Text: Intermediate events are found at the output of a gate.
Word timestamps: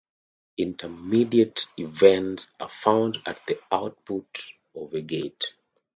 Intermediate 0.57 1.67
events 1.77 2.47
are 2.59 2.67
found 2.69 3.19
at 3.27 3.39
the 3.45 3.59
output 3.71 4.39
of 4.73 4.91
a 4.95 5.01
gate. 5.01 5.53